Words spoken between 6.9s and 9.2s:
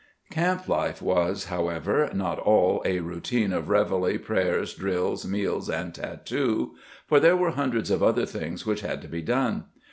for there were hundreds of other things which had to